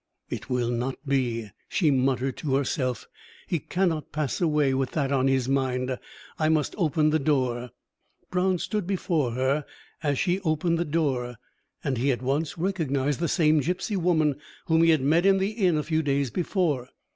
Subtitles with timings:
[0.31, 3.07] "It will not be," she muttered to herself.
[3.45, 5.95] "He cannot pass away with that on his mind;
[6.39, 7.69] I must open the door."
[8.31, 9.63] Brown stood before her
[10.01, 11.35] as she opened the door,
[11.83, 15.51] and he at once recognised the same gipsy woman whom he had met in the
[15.51, 16.89] inn a few days before.